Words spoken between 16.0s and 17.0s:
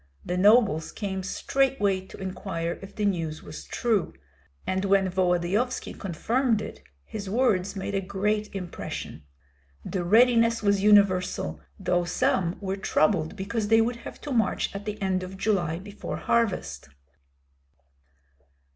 harvest.